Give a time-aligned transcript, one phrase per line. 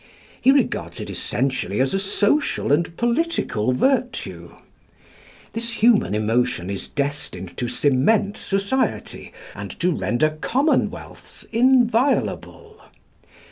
[0.41, 4.55] He regards it essentially as a social and political virtue.
[5.53, 12.81] This human emotion is destined to cement society and to render commonwealths inviolable.